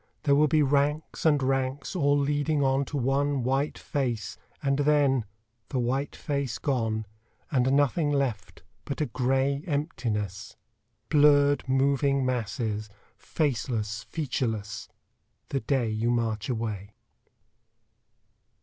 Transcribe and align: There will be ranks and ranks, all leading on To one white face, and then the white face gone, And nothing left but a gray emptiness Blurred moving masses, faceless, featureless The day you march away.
There 0.23 0.33
will 0.33 0.47
be 0.47 0.63
ranks 0.63 1.27
and 1.27 1.43
ranks, 1.43 1.95
all 1.95 2.17
leading 2.17 2.63
on 2.63 2.85
To 2.85 2.97
one 2.97 3.43
white 3.43 3.77
face, 3.77 4.35
and 4.63 4.79
then 4.79 5.25
the 5.69 5.77
white 5.77 6.15
face 6.15 6.57
gone, 6.57 7.05
And 7.51 7.71
nothing 7.73 8.09
left 8.09 8.63
but 8.83 8.99
a 8.99 9.05
gray 9.05 9.61
emptiness 9.67 10.57
Blurred 11.09 11.69
moving 11.69 12.25
masses, 12.25 12.89
faceless, 13.15 14.01
featureless 14.09 14.89
The 15.49 15.59
day 15.59 15.91
you 15.91 16.09
march 16.09 16.49
away. 16.49 16.95